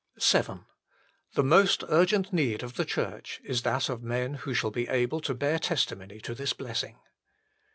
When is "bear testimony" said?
5.35-6.19